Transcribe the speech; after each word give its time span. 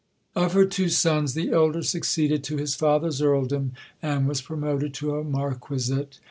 Of 0.35 0.53
her 0.53 0.65
two 0.65 0.89
sons, 0.89 1.35
the 1.35 1.51
elder 1.51 1.83
succeeded 1.83 2.43
to 2.45 2.57
his 2.57 2.73
father's 2.73 3.21
Earldom, 3.21 3.73
and 4.01 4.27
was 4.27 4.41
promoted 4.41 4.95
to 4.95 5.13
a 5.17 5.23
Marquisate. 5.23 6.17